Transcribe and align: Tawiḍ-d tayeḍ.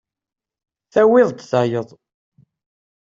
Tawiḍ-d 0.93 1.39
tayeḍ. 1.49 1.89